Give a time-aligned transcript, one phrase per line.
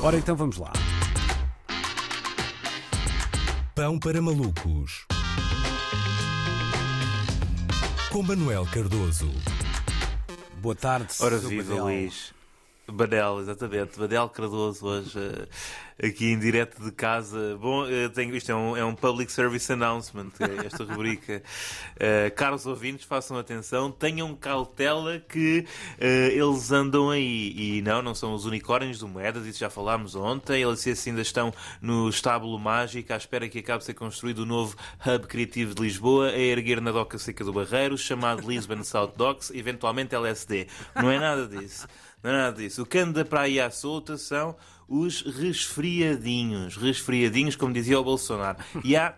[0.00, 0.72] Ora, então vamos lá.
[3.74, 5.06] Pão para malucos.
[8.10, 9.30] Com Manuel Cardoso.
[10.60, 11.84] Boa tarde, Ora viva Badel.
[11.84, 12.32] Luís.
[12.90, 13.98] Badel, exatamente.
[13.98, 15.46] Badel Cardoso hoje eh,
[16.02, 17.58] aqui em direto de casa.
[17.60, 21.42] Bom, eh, tenho, isto é um, é um public service announcement, eh, esta rubrica.
[22.00, 25.66] Eh, caros ouvintes, façam atenção, tenham cautela que
[25.98, 27.52] eh, eles andam aí.
[27.56, 30.62] E não, não são os unicórnios do Moedas, isso já falámos ontem.
[30.62, 31.52] Eles assim, ainda estão
[31.82, 35.82] no estábulo mágico, à espera que acabe de ser construído o novo hub criativo de
[35.82, 40.68] Lisboa, a erguer na doca seca do Barreiro, chamado Lisbon South Docks, eventualmente LSD.
[40.94, 41.88] Não é nada disso.
[42.22, 42.82] Não é nada disso.
[42.82, 44.56] O anda para aí à solta são
[44.88, 46.76] os resfriadinhos.
[46.76, 48.58] Resfriadinhos, como dizia o Bolsonaro.
[48.82, 49.14] E há.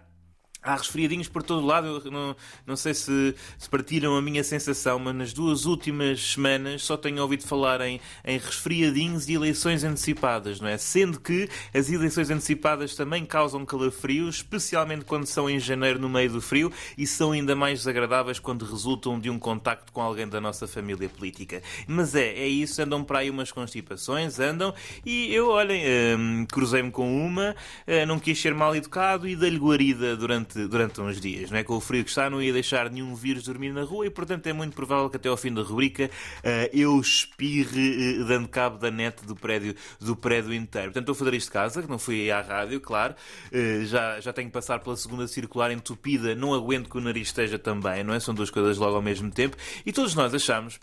[0.63, 4.99] Há resfriadinhos por todo lado, eu não, não sei se, se partilham a minha sensação,
[4.99, 10.61] mas nas duas últimas semanas só tenho ouvido falar em, em resfriadinhos e eleições antecipadas,
[10.61, 10.77] não é?
[10.77, 16.31] Sendo que as eleições antecipadas também causam calafrio, especialmente quando são em janeiro no meio
[16.31, 20.41] do frio, e são ainda mais desagradáveis quando resultam de um contacto com alguém da
[20.41, 21.63] nossa família política.
[21.87, 25.83] Mas é, é isso, andam para aí umas constipações, andam, e eu, olhem,
[26.19, 27.55] hum, cruzei-me com uma,
[27.87, 31.65] eh, não quis ser mal educado e dei-lhe guarida durante, durante uns dias, não é?
[31.65, 34.47] Com o frio que está, não ia deixar nenhum vírus dormir na rua e, portanto,
[34.47, 36.11] é muito provável que até ao fim da rubrica
[36.43, 40.89] eh, eu espirre eh, dando cabo da net do prédio, do prédio inteiro.
[40.89, 43.15] Portanto, estou a fazer isto de casa, que não fui à rádio, claro,
[43.53, 47.29] eh, já, já tenho que passar pela segunda circular entupida, não aguento que o nariz
[47.29, 48.21] esteja também, não é?
[48.21, 50.79] São duas coisas logo ao mesmo tempo e todos nós achamos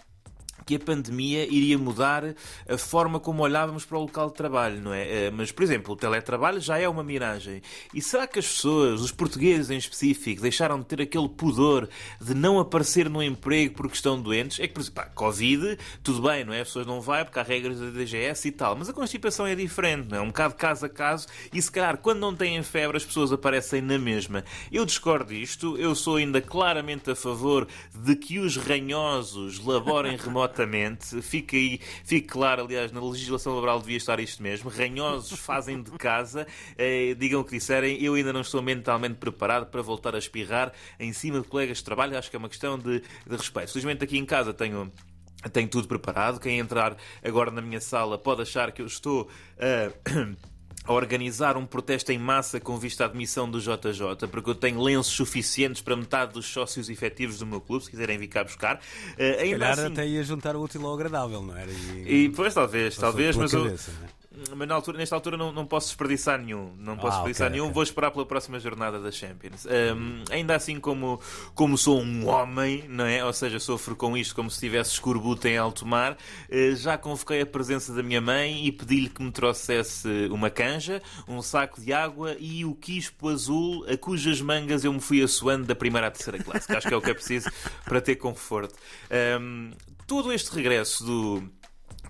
[0.67, 2.35] que a pandemia iria mudar
[2.67, 5.27] a forma como olhávamos para o local de trabalho, não é?
[5.27, 7.61] Eh, Mas, por exemplo, o teletrabalho já é uma miragem.
[7.93, 11.87] E será que as pessoas, os portugueses em específico, deixaram de ter aquele pudor
[12.19, 14.59] de não aparecer no emprego porque estão doentes?
[14.59, 16.61] É que, por exemplo, pá, Covid, tudo bem, não é?
[16.61, 18.75] As pessoas não vão porque há regras da DGS e tal.
[18.75, 20.21] Mas a constipação é diferente, não é?
[20.21, 21.27] Um bocado caso a caso.
[21.53, 24.43] E se calhar, quando não têm febre, as pessoas aparecem na mesma.
[24.69, 25.77] Eu discordo disto.
[25.77, 27.65] Eu sou ainda claramente a favor
[27.95, 30.56] de que os ranhosos laborem remotamente.
[31.21, 34.69] Fique aí, fique claro, aliás, na legislação laboral devia estar isto mesmo.
[34.69, 36.47] Ranhosos fazem de casa,
[36.77, 38.01] eh, digam o que disserem.
[38.01, 41.83] Eu ainda não estou mentalmente preparado para voltar a espirrar em cima de colegas de
[41.83, 42.17] trabalho.
[42.17, 43.71] Acho que é uma questão de, de respeito.
[43.71, 44.91] Felizmente aqui em casa tenho.
[45.53, 46.39] Tenho tudo preparado.
[46.39, 49.29] Quem entrar agora na minha sala pode achar que eu estou
[49.59, 49.91] a.
[50.87, 54.81] a organizar um protesto em massa com vista à admissão do JJ, porque eu tenho
[54.81, 58.79] lenços suficientes para metade dos sócios efetivos do meu clube, se quiserem vir cá buscar.
[59.15, 61.69] Se ainda calhar assim, até ia juntar o útil ao agradável, não era?
[61.69, 64.16] E, e pois talvez, talvez, mas, eu, cabeça, não é?
[64.55, 66.73] Mas na altura, nesta altura não, não posso desperdiçar nenhum.
[66.77, 67.65] Não posso Ah, desperdiçar ok, nenhum.
[67.65, 67.73] ok.
[67.73, 69.65] Vou esperar pela próxima jornada da Champions.
[69.65, 71.19] Hum, ainda assim, como,
[71.55, 73.23] como sou um homem, não é?
[73.23, 76.17] Ou seja, sofro com isto como se tivesse escorbuto em alto mar,
[76.49, 81.01] eh, já convoquei a presença da minha mãe e pedi-lhe que me trouxesse uma canja,
[81.27, 85.65] um saco de água e o quispo azul a cujas mangas eu me fui assoando
[85.65, 87.49] da primeira à terceira classe, que acho que é o que é preciso
[87.85, 88.75] para ter conforto.
[89.41, 89.71] Hum,
[90.05, 91.49] todo este regresso do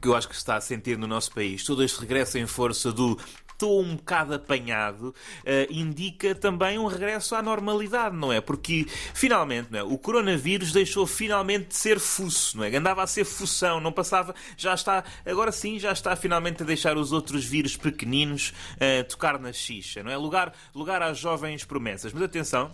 [0.02, 2.92] que eu acho que está a sentir no nosso país, todo este regresso em força
[2.92, 3.18] do
[3.58, 5.14] estou um bocado apanhado,
[5.44, 8.40] eh, indica também um regresso à normalidade, não é?
[8.40, 8.86] Porque
[9.16, 9.84] finalmente não é?
[9.84, 12.76] o coronavírus deixou finalmente de ser fuço, não é?
[12.76, 16.98] Andava a ser fução, não passava, já está, agora sim, já está finalmente a deixar
[16.98, 20.18] os outros vírus pequeninos eh, tocar na xixa, não é?
[20.18, 22.14] Lugar, lugar às jovens promessas.
[22.14, 22.72] Mas atenção,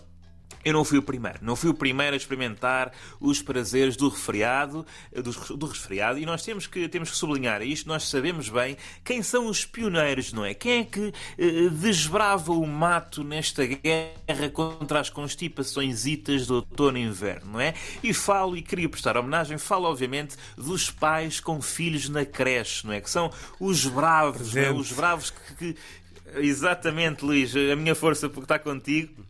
[0.64, 1.38] eu não fui o primeiro.
[1.42, 6.42] Não fui o primeiro a experimentar os prazeres do resfriado, do, do resfriado, e nós
[6.42, 7.86] temos que, temos que sublinhar isto.
[7.88, 10.54] Nós sabemos bem quem são os pioneiros, não é?
[10.54, 16.04] Quem é que eh, desbrava o mato nesta guerra contra as constipações
[16.46, 17.74] do outono e inverno, não é?
[18.02, 22.92] E falo, e queria prestar homenagem, falo obviamente dos pais com filhos na creche, não
[22.92, 23.00] é?
[23.00, 24.70] Que são os bravos, não é?
[24.72, 25.76] Os bravos que, que-
[26.36, 29.24] Exatamente, Luís, a minha força porque está contigo.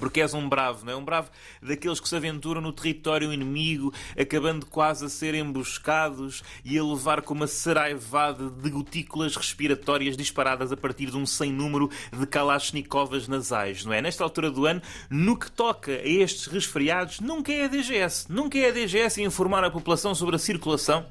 [0.00, 0.96] Porque és um bravo, não é?
[0.96, 1.30] Um bravo
[1.62, 7.22] daqueles que se aventuram no território inimigo, acabando quase a ser emboscados e a levar
[7.22, 13.28] com uma saraivada de gotículas respiratórias disparadas a partir de um sem número de kalashnikovas
[13.28, 14.00] nasais, não é?
[14.00, 18.32] Nesta altura do ano, no que toca a estes resfriados, nunca é a DGS.
[18.32, 21.06] Nunca é a DGS a informar a população sobre a circulação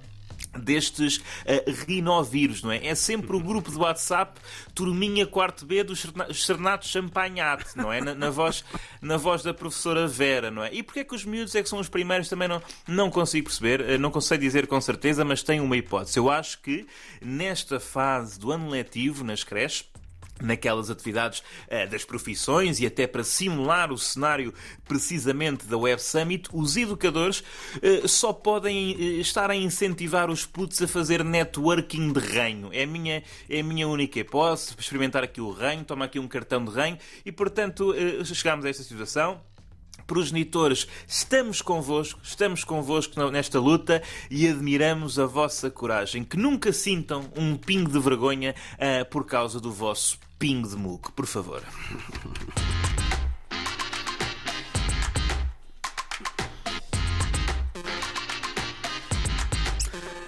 [0.57, 2.87] destes eh, rinovírus, não é?
[2.87, 4.39] É sempre o grupo de WhatsApp
[4.73, 8.01] Turminha Quarto B dos Sernatos Champanhate, não é?
[8.01, 8.63] Na, na voz,
[9.01, 10.73] na voz da professora Vera, não é?
[10.73, 13.45] E porquê é que os miúdos é que são os primeiros também não, não consigo
[13.45, 16.17] perceber, eh, não consigo dizer com certeza, mas tenho uma hipótese.
[16.17, 16.87] Eu acho que
[17.21, 19.85] nesta fase do ano letivo, nas creches,
[20.41, 24.53] naquelas atividades uh, das profissões e até para simular o cenário
[24.87, 30.81] precisamente da Web Summit, os educadores uh, só podem uh, estar a incentivar os putos
[30.81, 32.69] a fazer networking de reino.
[32.73, 36.63] É a minha, é minha única hipótese, experimentar aqui o reino, toma aqui um cartão
[36.63, 37.93] de reino e, portanto,
[38.23, 39.41] chegamos a esta situação
[40.09, 46.23] progenitores, estamos convosco, estamos convosco nesta luta e admiramos a vossa coragem.
[46.23, 51.11] Que nunca sintam um pingo de vergonha uh, por causa do vosso pingo de muco,
[51.11, 51.61] por favor.